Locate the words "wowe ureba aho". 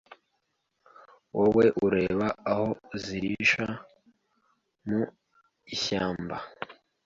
1.37-2.67